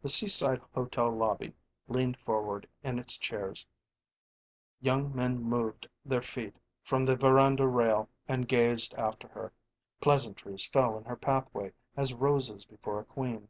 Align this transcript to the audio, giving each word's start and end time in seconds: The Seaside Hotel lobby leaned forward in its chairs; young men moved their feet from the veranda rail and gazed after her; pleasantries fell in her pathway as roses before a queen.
The 0.00 0.08
Seaside 0.08 0.62
Hotel 0.74 1.10
lobby 1.10 1.52
leaned 1.86 2.16
forward 2.16 2.66
in 2.82 2.98
its 2.98 3.18
chairs; 3.18 3.66
young 4.80 5.14
men 5.14 5.42
moved 5.42 5.90
their 6.06 6.22
feet 6.22 6.56
from 6.82 7.04
the 7.04 7.16
veranda 7.16 7.66
rail 7.66 8.08
and 8.26 8.48
gazed 8.48 8.94
after 8.94 9.28
her; 9.28 9.52
pleasantries 10.00 10.64
fell 10.64 10.96
in 10.96 11.04
her 11.04 11.16
pathway 11.16 11.74
as 11.98 12.14
roses 12.14 12.64
before 12.64 12.98
a 12.98 13.04
queen. 13.04 13.48